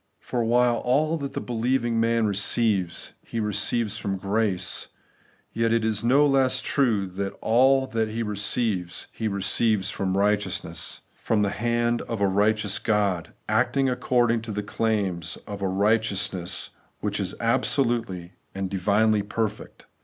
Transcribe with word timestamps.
For 0.19 0.43
while 0.43 0.81
aU 0.83 1.15
that 1.17 1.33
the 1.33 1.39
believing 1.39 1.99
man 1.99 2.25
receives, 2.25 3.13
he 3.23 3.39
receives 3.39 3.99
from 3.99 4.17
grace; 4.17 4.87
yet 5.53 5.71
it 5.71 5.85
is 5.85 6.03
no 6.03 6.25
less 6.25 6.59
true 6.59 7.05
that 7.05 7.33
all 7.39 7.85
that 7.85 8.09
he 8.09 8.23
receives, 8.23 9.09
he 9.11 9.27
receives 9.27 9.91
from 9.91 10.17
RIGHTEOUSNESS; 10.17 11.01
from 11.13 11.43
the 11.43 11.51
hand 11.51 12.01
of 12.01 12.19
a 12.19 12.25
righteous 12.25 12.79
God, 12.79 13.35
acting 13.47 13.91
according 13.91 14.41
to 14.41 14.51
the 14.51 14.63
claims 14.63 15.37
of 15.45 15.61
a 15.61 15.67
righteousness 15.67 16.71
which 17.01 17.19
is 17.19 17.35
absolutely 17.39 18.31
and 18.55 18.71
divinely 18.71 19.21
perfect. 19.21 19.85